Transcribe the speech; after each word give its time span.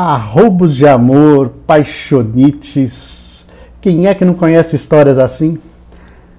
Arroubos 0.00 0.76
de 0.76 0.86
amor, 0.86 1.50
paixonites. 1.66 3.44
Quem 3.80 4.06
é 4.06 4.14
que 4.14 4.24
não 4.24 4.32
conhece 4.32 4.76
histórias 4.76 5.18
assim? 5.18 5.58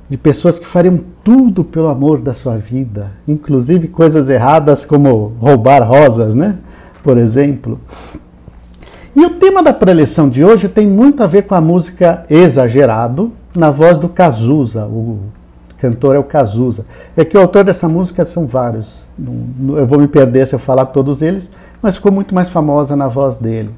De 0.09 0.15
pessoas 0.15 0.57
que 0.57 0.65
fariam 0.65 1.01
tudo 1.25 1.65
pelo 1.65 1.89
amor 1.89 2.21
da 2.21 2.31
sua 2.31 2.55
vida, 2.55 3.11
inclusive 3.27 3.89
coisas 3.89 4.29
erradas 4.29 4.85
como 4.85 5.33
roubar 5.41 5.83
rosas, 5.83 6.33
né? 6.33 6.55
Por 7.03 7.17
exemplo. 7.17 7.81
E 9.13 9.25
o 9.25 9.31
tema 9.31 9.61
da 9.61 9.73
preleção 9.73 10.29
de 10.29 10.41
hoje 10.41 10.69
tem 10.69 10.87
muito 10.87 11.21
a 11.21 11.27
ver 11.27 11.41
com 11.41 11.53
a 11.53 11.59
música 11.59 12.25
Exagerado, 12.29 13.33
na 13.53 13.69
voz 13.71 13.99
do 13.99 14.07
Cazuza. 14.07 14.85
O 14.85 15.19
cantor 15.81 16.15
é 16.15 16.19
o 16.19 16.23
Cazuza. 16.23 16.85
É 17.17 17.25
que 17.25 17.37
o 17.37 17.41
autor 17.41 17.65
dessa 17.65 17.89
música 17.89 18.23
são 18.23 18.47
vários. 18.47 19.03
Eu 19.75 19.85
vou 19.85 19.99
me 19.99 20.07
perder 20.07 20.47
se 20.47 20.55
eu 20.55 20.59
falar 20.59 20.85
todos 20.85 21.21
eles, 21.21 21.51
mas 21.81 21.95
ficou 21.95 22.11
muito 22.11 22.33
mais 22.33 22.49
famosa 22.49 22.95
na 22.95 23.07
voz 23.07 23.37
dele. 23.37 23.71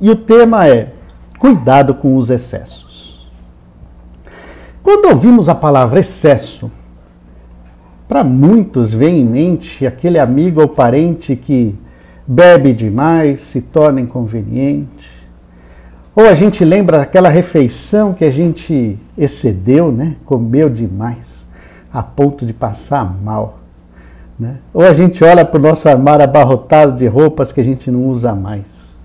E 0.00 0.10
o 0.10 0.16
tema 0.16 0.68
é 0.68 0.92
Cuidado 1.40 1.94
com 1.94 2.18
os 2.18 2.28
excessos. 2.28 3.26
Quando 4.82 5.06
ouvimos 5.06 5.48
a 5.48 5.54
palavra 5.54 5.98
excesso, 5.98 6.70
para 8.06 8.22
muitos 8.22 8.92
vem 8.92 9.22
em 9.22 9.24
mente 9.24 9.86
aquele 9.86 10.18
amigo 10.18 10.60
ou 10.60 10.68
parente 10.68 11.34
que 11.34 11.74
bebe 12.26 12.74
demais, 12.74 13.40
se 13.40 13.62
torna 13.62 14.02
inconveniente. 14.02 15.10
Ou 16.14 16.26
a 16.26 16.34
gente 16.34 16.62
lembra 16.62 16.98
daquela 16.98 17.30
refeição 17.30 18.12
que 18.12 18.26
a 18.26 18.30
gente 18.30 18.98
excedeu, 19.16 19.90
né? 19.90 20.16
comeu 20.26 20.68
demais, 20.68 21.46
a 21.90 22.02
ponto 22.02 22.44
de 22.44 22.52
passar 22.52 23.02
mal. 23.22 23.59
Né? 24.40 24.56
Ou 24.72 24.82
a 24.82 24.94
gente 24.94 25.22
olha 25.22 25.44
para 25.44 25.58
o 25.58 25.62
nosso 25.62 25.86
armário 25.86 26.24
abarrotado 26.24 26.96
de 26.96 27.06
roupas 27.06 27.52
que 27.52 27.60
a 27.60 27.64
gente 27.64 27.90
não 27.90 28.06
usa 28.06 28.34
mais. 28.34 28.98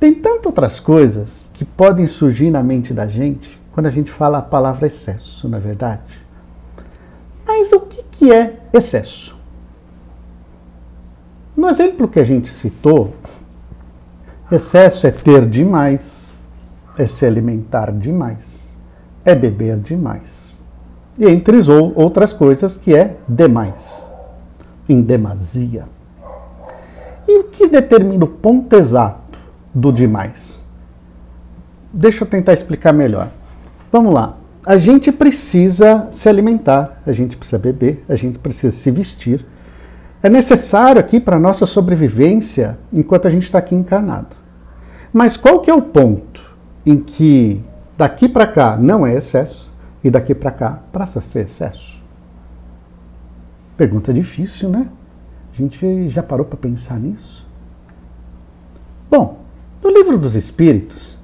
Tem 0.00 0.14
tantas 0.14 0.46
outras 0.46 0.80
coisas 0.80 1.46
que 1.52 1.62
podem 1.62 2.06
surgir 2.06 2.50
na 2.50 2.62
mente 2.62 2.94
da 2.94 3.06
gente 3.06 3.60
quando 3.70 3.84
a 3.84 3.90
gente 3.90 4.10
fala 4.10 4.38
a 4.38 4.42
palavra 4.42 4.86
excesso, 4.86 5.46
na 5.46 5.58
é 5.58 5.60
verdade. 5.60 6.22
Mas 7.46 7.70
o 7.70 7.80
que, 7.80 8.02
que 8.10 8.32
é 8.32 8.60
excesso? 8.72 9.36
No 11.54 11.68
exemplo 11.68 12.08
que 12.08 12.18
a 12.18 12.24
gente 12.24 12.50
citou, 12.50 13.14
excesso 14.50 15.06
é 15.06 15.10
ter 15.10 15.44
demais, 15.44 16.34
é 16.96 17.06
se 17.06 17.26
alimentar 17.26 17.92
demais, 17.92 18.58
é 19.22 19.34
beber 19.34 19.76
demais. 19.76 20.58
E 21.18 21.26
entre 21.28 21.58
ou- 21.70 21.92
outras 21.94 22.32
coisas 22.32 22.78
que 22.78 22.96
é 22.96 23.16
demais, 23.28 24.09
em 24.92 25.00
demasia. 25.00 25.84
E 27.28 27.38
o 27.38 27.44
que 27.44 27.68
determina 27.68 28.24
o 28.24 28.28
ponto 28.28 28.74
exato 28.74 29.38
do 29.72 29.92
demais? 29.92 30.66
Deixa 31.92 32.24
eu 32.24 32.28
tentar 32.28 32.52
explicar 32.52 32.92
melhor. 32.92 33.30
Vamos 33.92 34.12
lá. 34.12 34.36
A 34.66 34.76
gente 34.76 35.10
precisa 35.10 36.08
se 36.10 36.28
alimentar, 36.28 37.00
a 37.06 37.12
gente 37.12 37.36
precisa 37.36 37.58
beber, 37.58 38.04
a 38.08 38.16
gente 38.16 38.38
precisa 38.38 38.72
se 38.72 38.90
vestir. 38.90 39.46
É 40.22 40.28
necessário 40.28 41.00
aqui 41.00 41.18
para 41.18 41.36
a 41.36 41.40
nossa 41.40 41.66
sobrevivência 41.66 42.78
enquanto 42.92 43.26
a 43.26 43.30
gente 43.30 43.44
está 43.44 43.58
aqui 43.58 43.74
encarnado. 43.74 44.36
Mas 45.12 45.36
qual 45.36 45.60
que 45.60 45.70
é 45.70 45.74
o 45.74 45.82
ponto 45.82 46.42
em 46.84 46.98
que 46.98 47.62
daqui 47.96 48.28
para 48.28 48.46
cá 48.46 48.76
não 48.76 49.06
é 49.06 49.14
excesso 49.14 49.72
e 50.04 50.10
daqui 50.10 50.34
para 50.34 50.50
cá 50.50 50.78
passa 50.92 51.20
a 51.20 51.22
ser 51.22 51.46
excesso? 51.46 51.99
Pergunta 53.80 54.12
difícil, 54.12 54.68
né? 54.68 54.88
A 55.54 55.56
gente 55.56 56.10
já 56.10 56.22
parou 56.22 56.44
para 56.44 56.58
pensar 56.58 57.00
nisso? 57.00 57.46
Bom, 59.10 59.38
no 59.82 59.88
livro 59.88 60.18
dos 60.18 60.34
Espíritos 60.34 61.16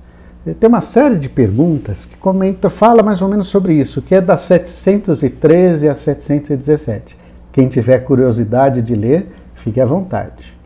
eh, 0.47 0.55
tem 0.59 0.67
uma 0.67 0.81
série 0.81 1.19
de 1.19 1.29
perguntas 1.29 2.07
que 2.07 2.17
comenta, 2.17 2.71
fala 2.71 3.03
mais 3.03 3.21
ou 3.21 3.29
menos 3.29 3.49
sobre 3.49 3.75
isso, 3.75 4.01
que 4.01 4.15
é 4.15 4.23
das 4.23 4.41
713 4.41 5.87
a 5.87 5.95
717. 5.95 7.15
Quem 7.53 7.69
tiver 7.69 7.99
curiosidade 7.99 8.81
de 8.81 8.95
ler, 8.95 9.27
fique 9.57 9.79
à 9.79 9.85
vontade. 9.85 10.57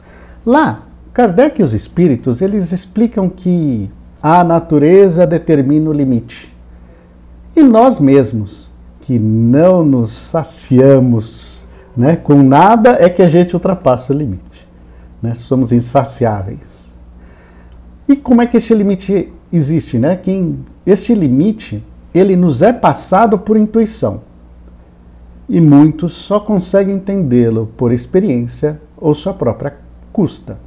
Lá, 0.47 0.87
Kardec 1.13 1.61
e 1.61 1.65
os 1.65 1.73
espíritos, 1.73 2.41
eles 2.41 2.71
explicam 2.71 3.29
que 3.29 3.91
a 4.23 4.45
natureza 4.45 5.27
determina 5.27 5.91
o 5.91 5.93
limite. 5.93 6.55
E 7.57 7.65
nós 7.65 7.99
mesmos, 7.99 8.71
que 9.01 9.19
não 9.19 9.85
nos 9.85 10.13
saciamos 10.13 11.50
né, 11.97 12.17
com 12.17 12.43
nada, 12.43 12.97
é 13.01 13.09
que 13.09 13.23
a 13.23 13.29
gente 13.29 13.55
ultrapassa 13.55 14.13
o 14.13 14.17
limite. 14.17 14.69
Né? 15.23 15.35
Somos 15.35 15.73
insaciáveis. 15.73 16.93
E 18.09 18.17
como 18.17 18.43
é 18.43 18.47
que 18.47 18.57
este 18.57 18.75
limite 18.75 19.33
existe? 19.53 19.99
Né? 19.99 20.17
Que 20.17 20.55
este 20.87 21.15
limite, 21.15 21.85
ele 22.15 22.37
nos 22.37 22.63
é 22.63 22.73
passado 22.73 23.39
por 23.39 23.57
intuição. 23.57 24.23
E 25.49 25.61
muitos 25.61 26.13
só 26.13 26.39
conseguem 26.39 26.97
entendê-lo 26.97 27.73
por 27.77 27.93
experiência 27.93 28.81
ou 28.97 29.15
sua 29.15 29.35
própria 29.35 29.77
custa. 30.13 30.59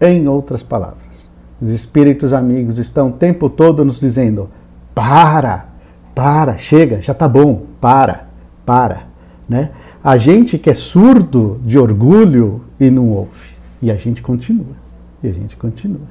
Em 0.00 0.26
outras 0.26 0.62
palavras, 0.62 1.30
os 1.60 1.70
espíritos 1.70 2.32
amigos 2.32 2.78
estão 2.78 3.08
o 3.08 3.12
tempo 3.12 3.48
todo 3.48 3.84
nos 3.84 4.00
dizendo: 4.00 4.48
para, 4.94 5.66
para, 6.14 6.58
chega, 6.58 7.00
já 7.00 7.14
tá 7.14 7.28
bom, 7.28 7.62
para, 7.80 8.26
para. 8.66 9.02
Né? 9.48 9.70
A 10.04 10.18
gente 10.18 10.58
que 10.58 10.68
é 10.68 10.74
surdo 10.74 11.58
de 11.64 11.78
orgulho 11.78 12.60
e 12.78 12.90
não 12.90 13.08
ouve. 13.08 13.54
E 13.80 13.90
a 13.90 13.96
gente 13.96 14.20
continua. 14.20 14.76
E 15.22 15.28
a 15.28 15.32
gente 15.32 15.56
continua. 15.56 16.06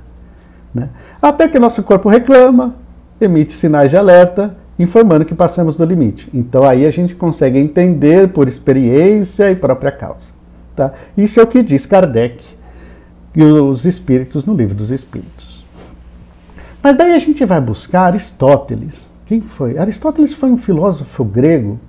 Né? 0.73 0.89
Até 1.21 1.47
que 1.47 1.59
nosso 1.59 1.83
corpo 1.83 2.09
reclama, 2.09 2.75
emite 3.21 3.53
sinais 3.53 3.91
de 3.91 3.97
alerta, 3.97 4.57
informando 4.79 5.23
que 5.23 5.35
passamos 5.35 5.77
do 5.77 5.85
limite. 5.85 6.27
Então 6.33 6.63
aí 6.63 6.87
a 6.87 6.89
gente 6.89 7.13
consegue 7.13 7.59
entender 7.59 8.29
por 8.29 8.47
experiência 8.47 9.51
e 9.51 9.55
própria 9.55 9.91
causa. 9.91 10.31
Tá? 10.75 10.91
Isso 11.15 11.39
é 11.39 11.43
o 11.43 11.47
que 11.47 11.61
diz 11.61 11.85
Kardec 11.85 12.43
e 13.35 13.43
os 13.43 13.85
Espíritos 13.85 14.43
no 14.43 14.55
Livro 14.55 14.73
dos 14.73 14.89
Espíritos. 14.89 15.63
Mas 16.81 16.97
daí 16.97 17.13
a 17.13 17.19
gente 17.19 17.45
vai 17.45 17.61
buscar 17.61 18.05
Aristóteles. 18.05 19.11
Quem 19.27 19.39
foi? 19.39 19.77
Aristóteles 19.77 20.33
foi 20.33 20.49
um 20.49 20.57
filósofo 20.57 21.23
grego 21.23 21.79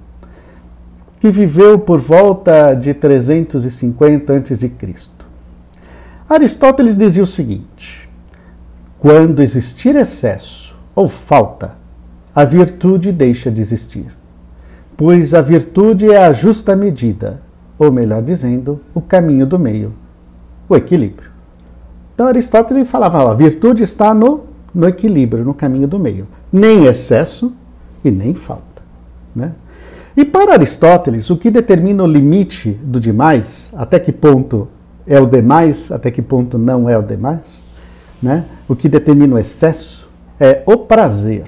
que 1.25 1.31
viveu 1.31 1.79
por 1.79 2.01
volta 2.01 2.75
de 2.75 2.93
350 2.93 4.37
a.C. 4.37 4.73
Aristóteles 6.29 6.99
dizia 6.99 7.23
o 7.23 7.27
seguinte: 7.27 8.11
quando 8.99 9.41
existir 9.41 9.97
excesso 9.97 10.77
ou 10.95 11.09
falta, 11.09 11.77
a 12.35 12.45
virtude 12.45 13.11
deixa 13.11 13.51
de 13.51 13.63
existir. 13.63 14.05
Pois 14.99 15.33
a 15.33 15.41
virtude 15.41 16.13
é 16.13 16.27
a 16.27 16.35
justa 16.35 16.77
medida, 16.77 17.41
ou 17.79 17.91
melhor 17.91 18.21
dizendo, 18.21 18.79
o 18.95 19.01
caminho 19.01 19.47
do 19.47 19.59
meio, 19.59 19.95
o 20.69 20.77
equilíbrio. 20.77 21.31
Então 22.15 22.27
Aristóteles 22.27 22.87
falava, 22.87 23.31
a 23.31 23.35
virtude 23.35 23.83
está 23.83 24.13
no, 24.13 24.45
no 24.75 24.87
equilíbrio, 24.87 25.43
no 25.43 25.55
caminho 25.55 25.89
do 25.89 25.99
meio. 25.99 26.29
Nem 26.53 26.85
excesso 26.85 27.51
e 28.05 28.11
nem 28.11 28.35
falta. 28.35 28.83
Né? 29.35 29.53
E 30.17 30.25
para 30.25 30.53
Aristóteles, 30.53 31.29
o 31.29 31.37
que 31.37 31.51
determina 31.51 32.03
o 32.03 32.07
limite 32.07 32.71
do 32.71 33.01
demais, 33.01 33.73
até 33.77 33.99
que 33.99 34.13
ponto 34.13 34.69
é 35.07 35.21
o 35.21 35.27
demais, 35.27 35.91
até 35.91 36.11
que 36.11 36.23
ponto 36.23 36.57
não 36.57 36.89
é 36.89 36.97
o 36.97 37.03
demais, 37.03 37.65
né? 38.23 38.45
o 38.69 38.77
que 38.77 38.89
determina 38.89 39.35
o 39.35 39.39
excesso 39.39 40.09
é 40.39 40.63
o 40.67 40.79
prazer. 40.79 41.45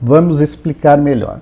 Vamos 0.00 0.40
explicar 0.40 0.98
melhor. 0.98 1.40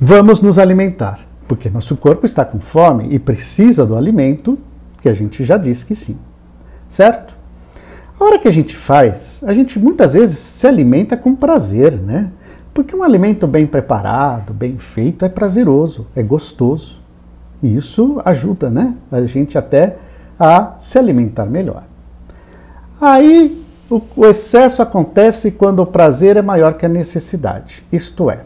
Vamos 0.00 0.40
nos 0.40 0.58
alimentar, 0.58 1.20
porque 1.46 1.68
nosso 1.68 1.94
corpo 1.96 2.24
está 2.24 2.44
com 2.44 2.60
fome 2.60 3.08
e 3.10 3.18
precisa 3.18 3.84
do 3.84 3.94
alimento, 3.94 4.58
que 5.02 5.08
a 5.08 5.14
gente 5.14 5.44
já 5.44 5.58
disse 5.58 5.84
que 5.84 5.94
sim. 5.94 6.16
Certo? 6.88 7.34
A 8.18 8.24
hora 8.24 8.38
que 8.38 8.48
a 8.48 8.52
gente 8.52 8.76
faz, 8.76 9.42
a 9.44 9.52
gente 9.52 9.78
muitas 9.78 10.14
vezes 10.14 10.38
se 10.38 10.66
alimenta 10.66 11.16
com 11.16 11.34
prazer, 11.34 11.92
né? 11.92 12.30
Porque 12.72 12.94
um 12.94 13.02
alimento 13.02 13.46
bem 13.46 13.66
preparado, 13.66 14.52
bem 14.52 14.78
feito, 14.78 15.24
é 15.24 15.28
prazeroso, 15.28 16.06
é 16.14 16.22
gostoso. 16.22 16.98
E 17.62 17.76
isso 17.76 18.20
ajuda, 18.24 18.70
né? 18.70 18.94
A 19.10 19.22
gente 19.22 19.58
até 19.58 19.96
a 20.38 20.76
se 20.78 20.98
alimentar 20.98 21.46
melhor. 21.46 21.82
Aí 23.00 23.64
o, 23.90 24.00
o 24.16 24.26
excesso 24.26 24.80
acontece 24.80 25.50
quando 25.50 25.80
o 25.80 25.86
prazer 25.86 26.36
é 26.36 26.42
maior 26.42 26.74
que 26.74 26.86
a 26.86 26.88
necessidade. 26.88 27.82
Isto 27.92 28.30
é, 28.30 28.44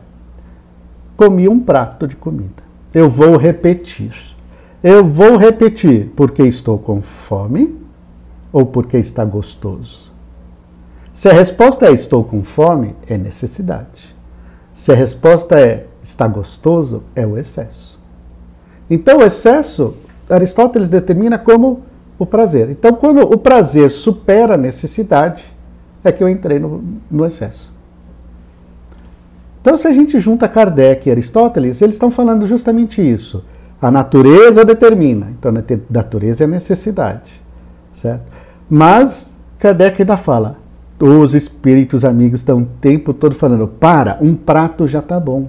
comi 1.17 1.49
um 1.49 1.61
prato 1.61 2.09
de 2.09 2.17
comida. 2.17 2.63
Eu 2.93 3.11
vou 3.11 3.37
repetir. 3.37 4.15
Eu 4.83 5.05
vou 5.05 5.37
repetir 5.37 6.13
porque 6.17 6.43
estou 6.43 6.79
com 6.79 7.03
fome 7.03 7.79
ou 8.53 8.67
porque 8.67 8.97
está 8.97 9.25
gostoso. 9.25 10.13
Se 11.13 11.29
a 11.29 11.33
resposta 11.33 11.87
é 11.87 11.93
estou 11.93 12.25
com 12.25 12.43
fome, 12.43 12.95
é 13.07 13.17
necessidade. 13.17 14.14
Se 14.85 14.93
a 14.93 14.95
resposta 14.95 15.59
é 15.59 15.87
está 16.03 16.29
gostoso, 16.29 17.05
é 17.17 17.27
o 17.27 17.39
excesso. 17.39 17.99
Então, 18.91 19.21
o 19.21 19.23
excesso, 19.23 19.97
Aristóteles 20.29 20.91
determina 20.91 21.39
como 21.39 21.81
o 22.19 22.27
prazer. 22.27 22.69
Então, 22.69 22.93
quando 22.93 23.23
o 23.23 23.39
prazer 23.39 23.91
supera 23.91 24.57
a 24.57 24.59
necessidade, 24.59 25.43
é 26.05 26.13
que 26.13 26.23
eu 26.23 26.29
entrei 26.29 26.59
no, 26.59 26.85
no 27.11 27.25
excesso. 27.25 27.73
Então, 29.63 29.75
se 29.79 29.89
a 29.89 29.93
gente 29.95 30.19
junta 30.19 30.47
Kardec 30.47 31.09
e 31.09 31.11
Aristóteles, 31.11 31.81
eles 31.81 31.95
estão 31.95 32.11
falando 32.11 32.47
justamente 32.47 33.01
isso. 33.01 33.43
A 33.81 33.91
natureza 33.91 34.67
determina. 34.67 35.29
Então, 35.31 35.51
a 35.51 35.65
natureza 35.91 36.45
é 36.45 36.47
a 36.47 36.51
necessidade. 36.51 37.33
Certo? 37.95 38.25
Mas 38.69 39.33
Kardec 39.59 40.03
ainda 40.03 40.19
fala: 40.19 40.59
os 40.99 41.35
espíritos 41.35 42.05
amigos 42.05 42.41
estão 42.41 42.63
o 42.63 42.67
tempo 42.67 43.13
todo 43.13 43.35
falando: 43.35 43.67
para, 43.67 44.19
um 44.21 44.35
prato 44.35 44.87
já 44.87 45.01
está 45.01 45.19
bom, 45.19 45.49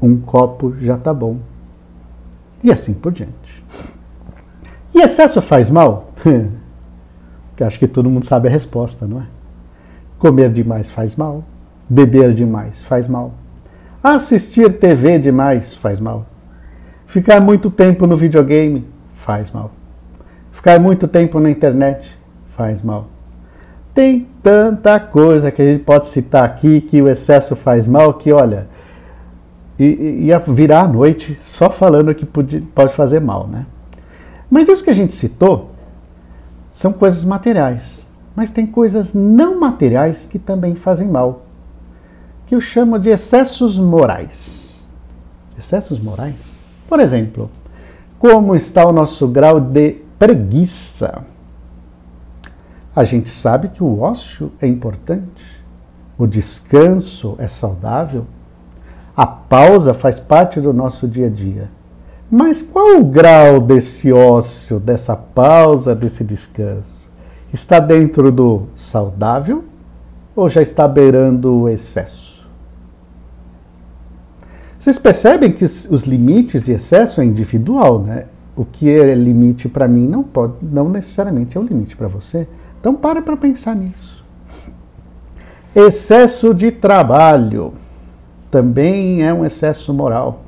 um 0.00 0.16
copo 0.16 0.74
já 0.80 0.94
está 0.94 1.12
bom. 1.12 1.38
E 2.62 2.72
assim 2.72 2.94
por 2.94 3.12
diante. 3.12 3.64
E 4.94 5.00
excesso 5.00 5.42
faz 5.42 5.68
mal? 5.68 6.12
Acho 7.60 7.78
que 7.78 7.86
todo 7.86 8.10
mundo 8.10 8.24
sabe 8.24 8.48
a 8.48 8.50
resposta, 8.50 9.06
não 9.06 9.20
é? 9.20 9.26
Comer 10.18 10.50
demais 10.50 10.90
faz 10.90 11.14
mal, 11.14 11.44
beber 11.88 12.32
demais 12.34 12.82
faz 12.82 13.06
mal 13.06 13.32
Assistir 14.04 14.70
TV 14.78 15.18
demais 15.18 15.72
faz 15.72 15.98
mal. 15.98 16.26
Ficar 17.06 17.40
muito 17.40 17.70
tempo 17.70 18.06
no 18.06 18.18
videogame 18.18 18.84
faz 19.14 19.50
mal. 19.50 19.70
Ficar 20.52 20.78
muito 20.78 21.08
tempo 21.08 21.40
na 21.40 21.50
internet 21.50 22.14
faz 22.54 22.82
mal. 22.82 23.08
Tem 23.94 24.26
tanta 24.42 24.98
coisa 24.98 25.52
que 25.52 25.62
a 25.62 25.64
gente 25.64 25.84
pode 25.84 26.08
citar 26.08 26.42
aqui 26.42 26.80
que 26.80 27.00
o 27.00 27.08
excesso 27.08 27.54
faz 27.54 27.86
mal 27.86 28.14
que, 28.14 28.32
olha, 28.32 28.66
ia 29.78 30.38
virar 30.40 30.82
a 30.82 30.88
noite 30.88 31.38
só 31.42 31.70
falando 31.70 32.14
que 32.14 32.26
pode, 32.26 32.60
pode 32.60 32.92
fazer 32.94 33.20
mal, 33.20 33.46
né? 33.46 33.66
Mas 34.50 34.68
isso 34.68 34.82
que 34.82 34.90
a 34.90 34.94
gente 34.94 35.14
citou 35.14 35.70
são 36.72 36.92
coisas 36.92 37.24
materiais. 37.24 38.04
Mas 38.34 38.50
tem 38.50 38.66
coisas 38.66 39.14
não 39.14 39.60
materiais 39.60 40.26
que 40.28 40.40
também 40.40 40.74
fazem 40.74 41.08
mal 41.08 41.42
que 42.46 42.54
eu 42.54 42.60
chamo 42.60 42.98
de 42.98 43.10
excessos 43.10 43.78
morais. 43.78 44.86
Excessos 45.56 46.00
morais? 46.00 46.56
Por 46.88 47.00
exemplo, 47.00 47.50
como 48.18 48.56
está 48.56 48.84
o 48.86 48.92
nosso 48.92 49.28
grau 49.28 49.60
de 49.60 49.96
preguiça? 50.18 51.24
A 52.94 53.02
gente 53.02 53.28
sabe 53.28 53.68
que 53.68 53.82
o 53.82 54.00
ócio 54.00 54.52
é 54.60 54.66
importante, 54.66 55.62
o 56.16 56.26
descanso 56.26 57.34
é 57.38 57.48
saudável, 57.48 58.24
a 59.16 59.26
pausa 59.26 59.92
faz 59.92 60.18
parte 60.18 60.60
do 60.60 60.72
nosso 60.72 61.08
dia 61.08 61.26
a 61.26 61.30
dia. 61.30 61.70
Mas 62.30 62.62
qual 62.62 62.98
o 62.98 63.04
grau 63.04 63.60
desse 63.60 64.12
ócio, 64.12 64.80
dessa 64.80 65.14
pausa, 65.14 65.94
desse 65.94 66.24
descanso? 66.24 67.10
Está 67.52 67.78
dentro 67.78 68.32
do 68.32 68.62
saudável 68.76 69.64
ou 70.34 70.48
já 70.48 70.62
está 70.62 70.88
beirando 70.88 71.52
o 71.52 71.68
excesso? 71.68 72.44
Vocês 74.80 74.98
percebem 74.98 75.52
que 75.52 75.64
os 75.64 76.02
limites 76.02 76.64
de 76.64 76.72
excesso 76.72 77.20
é 77.20 77.24
individual, 77.24 78.00
né? 78.00 78.26
O 78.56 78.64
que 78.64 78.90
é 78.90 79.14
limite 79.14 79.68
para 79.68 79.88
mim 79.88 80.06
não 80.06 80.22
pode, 80.22 80.54
não 80.60 80.88
necessariamente 80.88 81.56
é 81.56 81.60
um 81.60 81.64
limite 81.64 81.96
para 81.96 82.06
você. 82.06 82.46
Então 82.84 82.94
para 82.94 83.22
para 83.22 83.34
pensar 83.34 83.74
nisso. 83.74 84.22
Excesso 85.74 86.52
de 86.52 86.70
trabalho 86.70 87.72
também 88.50 89.22
é 89.22 89.32
um 89.32 89.42
excesso 89.42 89.90
moral. 89.94 90.42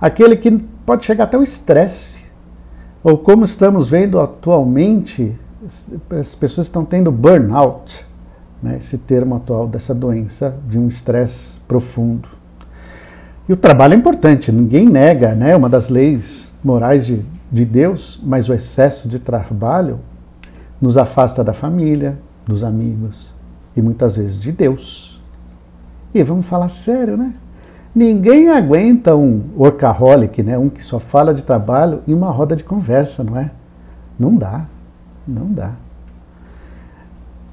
Aquele 0.00 0.36
que 0.36 0.50
pode 0.86 1.04
chegar 1.04 1.24
até 1.24 1.36
o 1.36 1.42
estresse. 1.42 2.24
Ou 3.04 3.18
como 3.18 3.44
estamos 3.44 3.90
vendo 3.90 4.18
atualmente, 4.18 5.38
as 6.18 6.34
pessoas 6.34 6.66
estão 6.66 6.82
tendo 6.82 7.12
burnout, 7.12 8.06
né? 8.62 8.78
esse 8.80 8.96
termo 8.96 9.34
atual 9.34 9.68
dessa 9.68 9.94
doença 9.94 10.56
de 10.66 10.78
um 10.78 10.88
estresse 10.88 11.60
profundo. 11.68 12.26
E 13.46 13.52
o 13.52 13.56
trabalho 13.56 13.92
é 13.92 13.96
importante, 13.98 14.50
ninguém 14.50 14.86
nega, 14.86 15.34
né? 15.34 15.54
Uma 15.54 15.68
das 15.68 15.90
leis 15.90 16.54
morais 16.64 17.04
de, 17.04 17.22
de 17.52 17.66
Deus, 17.66 18.18
mas 18.24 18.48
o 18.48 18.54
excesso 18.54 19.06
de 19.06 19.18
trabalho 19.18 20.00
nos 20.80 20.96
afasta 20.96 21.44
da 21.44 21.52
família, 21.52 22.18
dos 22.46 22.64
amigos 22.64 23.32
e 23.76 23.82
muitas 23.82 24.16
vezes 24.16 24.38
de 24.38 24.50
Deus. 24.50 25.20
E 26.14 26.22
vamos 26.22 26.46
falar 26.46 26.68
sério, 26.68 27.16
né? 27.16 27.34
Ninguém 27.94 28.48
aguenta 28.48 29.16
um 29.16 29.42
workaholic, 29.56 30.42
né? 30.42 30.56
Um 30.56 30.68
que 30.68 30.84
só 30.84 30.98
fala 30.98 31.34
de 31.34 31.42
trabalho 31.42 32.02
em 32.06 32.14
uma 32.14 32.30
roda 32.30 32.56
de 32.56 32.64
conversa, 32.64 33.22
não 33.22 33.36
é? 33.36 33.50
Não 34.18 34.34
dá, 34.36 34.66
não 35.26 35.52
dá. 35.52 35.72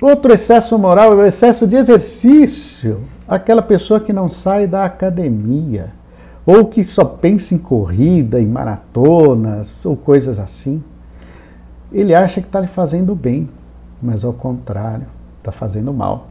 Outro 0.02 0.32
excesso 0.34 0.78
moral 0.78 1.14
é 1.14 1.16
o 1.16 1.26
excesso 1.26 1.66
de 1.66 1.76
exercício 1.76 3.02
aquela 3.28 3.62
pessoa 3.62 4.00
que 4.00 4.14
não 4.14 4.30
sai 4.30 4.66
da 4.66 4.86
academia, 4.86 5.92
ou 6.46 6.66
que 6.66 6.84
só 6.84 7.04
pensa 7.04 7.54
em 7.54 7.58
corrida, 7.58 8.40
em 8.40 8.48
maratonas, 8.48 9.86
ou 9.86 9.98
coisas 9.98 10.40
assim. 10.40 10.82
Ele 11.92 12.14
acha 12.14 12.42
que 12.42 12.48
está 12.48 12.60
lhe 12.60 12.68
fazendo 12.68 13.16
bem, 13.16 13.50
mas 14.02 14.24
ao 14.24 14.34
contrário, 14.34 15.08
está 15.40 15.52
fazendo 15.52 15.94
mal. 15.94 16.28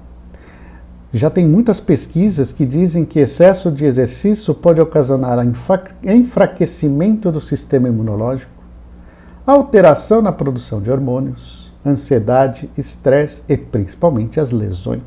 Já 1.13 1.31
tem 1.31 1.47
muitas 1.47 1.81
pesquisas 1.81 2.53
que 2.53 2.67
dizem 2.67 3.05
que 3.05 3.21
excesso 3.21 3.71
de 3.71 3.87
exercício 3.87 4.55
pode 4.55 4.81
ocasionar 4.81 5.39
enfraquecimento 6.05 7.33
do 7.33 7.41
sistema 7.41 7.89
imunológico, 7.89 8.51
alteração 9.47 10.21
na 10.21 10.33
produção 10.33 10.83
de 10.83 10.91
hormônios, 10.91 11.73
ansiedade, 11.87 12.69
estresse 12.77 13.43
e 13.49 13.57
principalmente 13.57 14.41
as 14.41 14.51
lesões. 14.51 15.03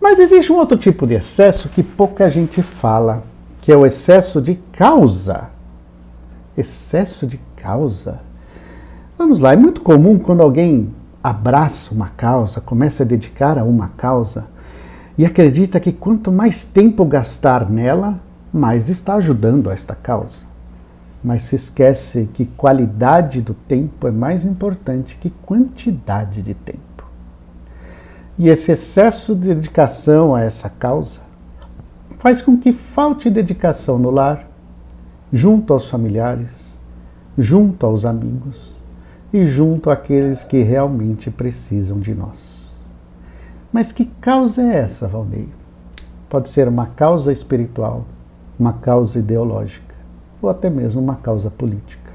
Mas 0.00 0.18
existe 0.18 0.52
um 0.52 0.56
outro 0.56 0.76
tipo 0.76 1.06
de 1.06 1.14
excesso 1.14 1.68
que 1.68 1.82
pouca 1.82 2.30
gente 2.30 2.62
fala, 2.62 3.22
que 3.62 3.72
é 3.72 3.76
o 3.76 3.86
excesso 3.86 4.42
de 4.42 4.56
causa. 4.72 5.50
Excesso 6.56 7.26
de 7.26 7.40
causa. 7.56 8.25
Vamos 9.18 9.40
lá, 9.40 9.54
é 9.54 9.56
muito 9.56 9.80
comum 9.80 10.18
quando 10.18 10.42
alguém 10.42 10.92
abraça 11.24 11.94
uma 11.94 12.10
causa, 12.10 12.60
começa 12.60 13.02
a 13.02 13.06
dedicar 13.06 13.58
a 13.58 13.64
uma 13.64 13.88
causa 13.96 14.44
e 15.16 15.24
acredita 15.24 15.80
que 15.80 15.90
quanto 15.90 16.30
mais 16.30 16.64
tempo 16.66 17.02
gastar 17.02 17.70
nela, 17.70 18.20
mais 18.52 18.90
está 18.90 19.14
ajudando 19.14 19.70
a 19.70 19.72
esta 19.72 19.94
causa. 19.94 20.44
Mas 21.24 21.44
se 21.44 21.56
esquece 21.56 22.28
que 22.34 22.44
qualidade 22.44 23.40
do 23.40 23.54
tempo 23.54 24.06
é 24.06 24.10
mais 24.10 24.44
importante 24.44 25.16
que 25.18 25.30
quantidade 25.30 26.42
de 26.42 26.52
tempo. 26.52 27.06
E 28.38 28.50
esse 28.50 28.70
excesso 28.70 29.34
de 29.34 29.54
dedicação 29.54 30.34
a 30.34 30.42
essa 30.42 30.68
causa 30.68 31.20
faz 32.18 32.42
com 32.42 32.58
que 32.58 32.70
falte 32.70 33.30
dedicação 33.30 33.98
no 33.98 34.10
lar, 34.10 34.46
junto 35.32 35.72
aos 35.72 35.88
familiares, 35.88 36.78
junto 37.38 37.86
aos 37.86 38.04
amigos 38.04 38.75
e 39.36 39.46
junto 39.46 39.90
àqueles 39.90 40.42
que 40.42 40.62
realmente 40.62 41.30
precisam 41.30 42.00
de 42.00 42.14
nós. 42.14 42.74
Mas 43.70 43.92
que 43.92 44.06
causa 44.06 44.62
é 44.62 44.76
essa, 44.76 45.06
Valdeir? 45.06 45.48
Pode 46.30 46.48
ser 46.48 46.66
uma 46.66 46.86
causa 46.86 47.30
espiritual, 47.30 48.06
uma 48.58 48.72
causa 48.72 49.18
ideológica 49.18 49.94
ou 50.40 50.48
até 50.48 50.70
mesmo 50.70 51.02
uma 51.02 51.16
causa 51.16 51.50
política. 51.50 52.12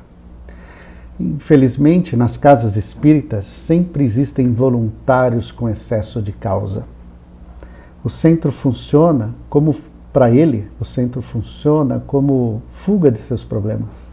Infelizmente, 1.19 2.15
nas 2.15 2.37
casas 2.37 2.75
espíritas 2.75 3.45
sempre 3.45 4.03
existem 4.03 4.51
voluntários 4.51 5.51
com 5.51 5.69
excesso 5.69 6.23
de 6.23 6.31
causa. 6.31 6.85
O 8.03 8.09
centro 8.09 8.51
funciona 8.51 9.35
como, 9.47 9.75
para 10.11 10.31
ele, 10.31 10.67
o 10.79 10.85
centro 10.85 11.21
funciona 11.21 12.01
como 12.07 12.63
fuga 12.71 13.11
de 13.11 13.19
seus 13.19 13.43
problemas. 13.43 14.10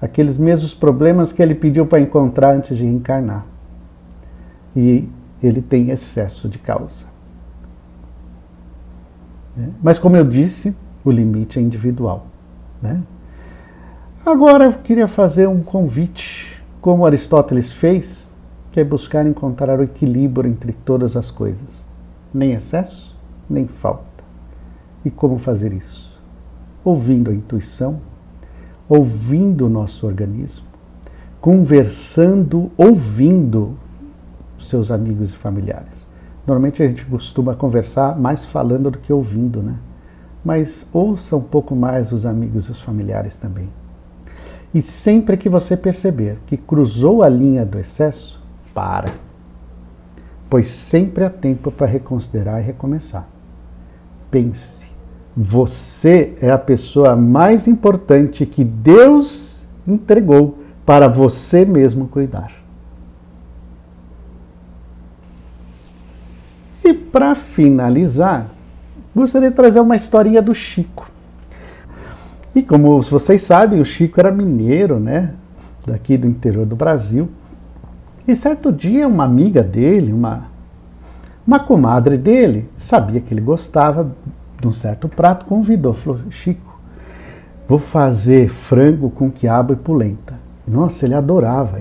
Aqueles 0.00 0.36
mesmos 0.36 0.74
problemas 0.74 1.32
que 1.32 1.42
ele 1.42 1.54
pediu 1.54 1.86
para 1.86 2.00
encontrar 2.00 2.54
antes 2.54 2.76
de 2.76 2.84
encarnar. 2.84 3.46
e 4.74 5.08
ele 5.42 5.62
tem 5.62 5.90
excesso 5.90 6.48
de 6.48 6.58
causa. 6.58 7.04
É, 9.58 9.68
mas, 9.82 9.98
como 9.98 10.16
eu 10.16 10.24
disse, 10.24 10.74
o 11.04 11.10
limite 11.10 11.58
é 11.58 11.62
individual. 11.62 12.26
Né? 12.80 13.02
Agora 14.24 14.64
eu 14.64 14.72
queria 14.72 15.06
fazer 15.06 15.46
um 15.46 15.62
convite, 15.62 16.62
como 16.80 17.06
Aristóteles 17.06 17.72
fez, 17.72 18.32
que 18.72 18.80
é 18.80 18.84
buscar 18.84 19.26
encontrar 19.26 19.78
o 19.78 19.82
equilíbrio 19.82 20.50
entre 20.50 20.72
todas 20.72 21.16
as 21.16 21.30
coisas. 21.30 21.86
Nem 22.32 22.52
excesso, 22.52 23.16
nem 23.48 23.66
falta. 23.66 24.04
E 25.04 25.10
como 25.10 25.38
fazer 25.38 25.72
isso? 25.72 26.20
Ouvindo 26.84 27.30
a 27.30 27.34
intuição, 27.34 28.00
ouvindo 28.88 29.66
o 29.66 29.68
nosso 29.68 30.06
organismo, 30.06 30.64
conversando, 31.40 32.70
ouvindo 32.76 33.76
seus 34.58 34.90
amigos 34.90 35.30
e 35.30 35.36
familiares. 35.36 36.06
Normalmente 36.46 36.82
a 36.82 36.88
gente 36.88 37.04
costuma 37.04 37.54
conversar 37.54 38.18
mais 38.18 38.44
falando 38.44 38.90
do 38.90 38.98
que 38.98 39.12
ouvindo, 39.12 39.62
né? 39.62 39.76
Mas 40.44 40.86
ouça 40.92 41.36
um 41.36 41.42
pouco 41.42 41.74
mais 41.74 42.12
os 42.12 42.24
amigos 42.24 42.66
e 42.66 42.70
os 42.70 42.80
familiares 42.80 43.36
também. 43.36 43.68
E 44.72 44.80
sempre 44.80 45.36
que 45.36 45.48
você 45.48 45.76
perceber 45.76 46.38
que 46.46 46.56
cruzou 46.56 47.22
a 47.22 47.28
linha 47.28 47.64
do 47.64 47.78
excesso, 47.78 48.40
para. 48.72 49.12
Pois 50.48 50.70
sempre 50.70 51.24
há 51.24 51.30
tempo 51.30 51.72
para 51.72 51.86
reconsiderar 51.86 52.60
e 52.60 52.64
recomeçar. 52.64 53.26
Pense, 54.30 54.85
você 55.36 56.34
é 56.40 56.50
a 56.50 56.56
pessoa 56.56 57.14
mais 57.14 57.68
importante 57.68 58.46
que 58.46 58.64
Deus 58.64 59.60
entregou 59.86 60.58
para 60.86 61.08
você 61.08 61.64
mesmo 61.66 62.08
cuidar. 62.08 62.52
E 66.82 66.94
para 66.94 67.34
finalizar, 67.34 68.46
gostaria 69.14 69.50
de 69.50 69.56
trazer 69.56 69.80
uma 69.80 69.96
historinha 69.96 70.40
do 70.40 70.54
Chico. 70.54 71.10
E 72.54 72.62
como 72.62 73.02
vocês 73.02 73.42
sabem, 73.42 73.80
o 73.80 73.84
Chico 73.84 74.18
era 74.18 74.32
mineiro, 74.32 74.98
né? 74.98 75.34
Daqui 75.86 76.16
do 76.16 76.26
interior 76.26 76.64
do 76.64 76.74
Brasil. 76.74 77.28
E 78.26 78.34
certo 78.34 78.72
dia, 78.72 79.06
uma 79.06 79.24
amiga 79.24 79.62
dele, 79.62 80.12
uma, 80.12 80.44
uma 81.46 81.60
comadre 81.60 82.16
dele, 82.16 82.68
sabia 82.78 83.20
que 83.20 83.34
ele 83.34 83.42
gostava 83.42 84.10
de 84.60 84.68
um 84.68 84.72
certo 84.72 85.08
prato, 85.08 85.46
convidou, 85.46 85.94
falou: 85.94 86.20
Chico, 86.30 86.78
vou 87.68 87.78
fazer 87.78 88.48
frango 88.48 89.10
com 89.10 89.30
quiabo 89.30 89.72
e 89.72 89.76
polenta. 89.76 90.34
Nossa, 90.66 91.04
ele 91.04 91.14
adorava 91.14 91.80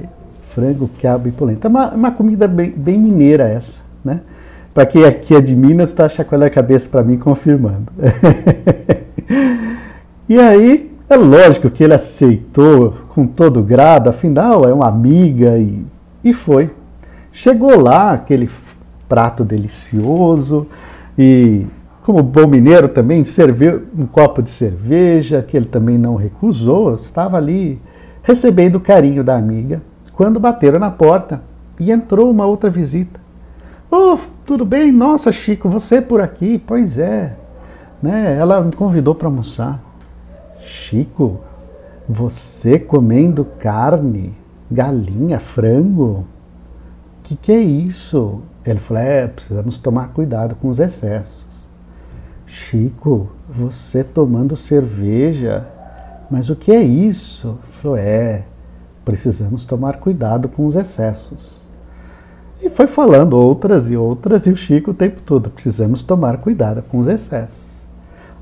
frango, 0.53 0.89
quiabo 0.97 1.27
e 1.27 1.31
polenta. 1.31 1.67
É 1.67 1.69
uma, 1.69 1.89
uma 1.93 2.11
comida 2.11 2.47
bem, 2.47 2.71
bem 2.71 2.99
mineira 2.99 3.47
essa, 3.47 3.81
né? 4.03 4.21
Para 4.73 4.85
quem 4.85 5.05
aqui 5.05 5.33
é 5.33 5.41
de 5.41 5.55
Minas, 5.55 5.89
está 5.89 6.07
chacoalhando 6.09 6.47
a 6.47 6.53
cabeça 6.53 6.87
para 6.89 7.01
mim, 7.01 7.17
confirmando. 7.17 7.91
E 10.27 10.39
aí, 10.39 10.91
é 11.07 11.15
lógico 11.15 11.69
que 11.69 11.83
ele 11.83 11.93
aceitou 11.93 12.95
com 13.09 13.27
todo 13.27 13.61
grado, 13.61 14.09
afinal 14.09 14.67
é 14.67 14.73
uma 14.73 14.87
amiga 14.87 15.55
e, 15.55 15.85
e 16.23 16.33
foi. 16.33 16.71
Chegou 17.31 17.79
lá 17.79 18.13
aquele 18.13 18.49
prato 19.07 19.43
delicioso 19.43 20.65
e, 21.15 21.67
como 22.05 22.21
bom 22.21 22.45
mineiro 22.45 22.87
também, 22.87 23.23
serviu 23.23 23.87
um 23.97 24.05
copo 24.05 24.43
de 24.43 24.51
cerveja, 24.51 25.41
que 25.41 25.57
ele 25.57 25.65
também 25.65 25.97
não 25.97 26.13
recusou, 26.13 26.93
estava 26.93 27.37
ali 27.37 27.81
recebendo 28.21 28.75
o 28.75 28.79
carinho 28.79 29.23
da 29.23 29.35
amiga, 29.35 29.81
quando 30.13 30.39
bateram 30.39 30.77
na 30.77 30.91
porta 30.91 31.41
e 31.79 31.91
entrou 31.91 32.29
uma 32.29 32.45
outra 32.45 32.69
visita. 32.69 33.19
Oh, 33.89 34.15
tudo 34.45 34.63
bem? 34.63 34.91
Nossa, 34.91 35.31
Chico, 35.31 35.67
você 35.67 35.99
por 35.99 36.21
aqui? 36.21 36.59
Pois 36.59 36.99
é. 36.99 37.33
Né? 38.03 38.37
Ela 38.39 38.61
me 38.61 38.71
convidou 38.71 39.15
para 39.15 39.27
almoçar. 39.27 39.81
Chico, 40.59 41.39
você 42.07 42.77
comendo 42.77 43.45
carne, 43.57 44.31
galinha, 44.69 45.39
frango? 45.39 46.23
Que 47.23 47.35
que 47.35 47.51
é 47.51 47.59
isso? 47.59 48.41
Ele 48.63 48.79
falou: 48.79 49.01
é, 49.01 49.27
precisamos 49.27 49.79
tomar 49.79 50.09
cuidado 50.09 50.53
com 50.53 50.69
os 50.69 50.79
excessos. 50.79 51.44
Chico, 52.55 53.27
você 53.49 54.01
tomando 54.01 54.55
cerveja? 54.55 55.67
Mas 56.31 56.49
o 56.49 56.55
que 56.55 56.71
é 56.71 56.81
isso? 56.81 57.59
Falou: 57.81 57.97
é, 57.97 58.43
precisamos 59.03 59.65
tomar 59.65 59.97
cuidado 59.97 60.47
com 60.47 60.65
os 60.65 60.75
excessos. 60.77 61.65
E 62.61 62.69
foi 62.69 62.87
falando 62.87 63.33
outras 63.33 63.89
e 63.91 63.97
outras, 63.97 64.47
e 64.47 64.51
o 64.51 64.55
Chico 64.55 64.91
o 64.91 64.93
tempo 64.93 65.19
todo: 65.25 65.49
precisamos 65.49 66.01
tomar 66.01 66.37
cuidado 66.37 66.81
com 66.83 66.97
os 66.97 67.09
excessos. 67.09 67.65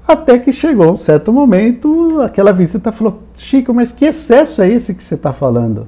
Até 0.08 0.38
que 0.38 0.53
chegou 0.53 0.93
um 0.93 0.98
certo 0.98 1.34
momento, 1.34 2.22
aquela 2.22 2.53
visita 2.53 2.91
falou: 2.91 3.24
Chico, 3.36 3.74
mas 3.74 3.91
que 3.91 4.05
excesso 4.05 4.62
é 4.62 4.70
esse 4.70 4.93
que 4.93 5.03
você 5.03 5.15
está 5.15 5.34
falando? 5.34 5.88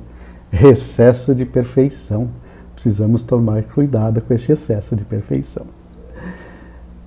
Excesso 0.52 1.36
de 1.36 1.46
perfeição. 1.46 2.30
Precisamos 2.74 3.22
tomar 3.22 3.62
cuidado 3.64 4.20
com 4.20 4.34
esse 4.34 4.52
excesso 4.52 4.96
de 4.96 5.06
perfeição. 5.06 5.75